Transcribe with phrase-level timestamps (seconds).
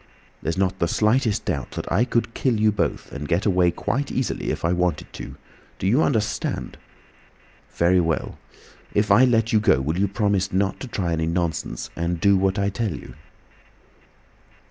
[0.41, 4.11] There's not the slightest doubt that I could kill you both and get away quite
[4.11, 6.79] easily if I wanted to—do you understand?
[7.73, 8.39] Very well.
[8.95, 12.35] If I let you go will you promise not to try any nonsense and do
[12.35, 13.13] what I tell you?"